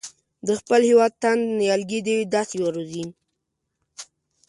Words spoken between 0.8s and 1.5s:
هېواد تاند